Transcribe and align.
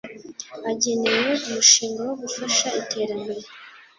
agenewe 0.71 1.29
umushinga 1.45 1.99
wo 2.07 2.15
gufasha 2.21 2.67
iterambere 2.81 3.43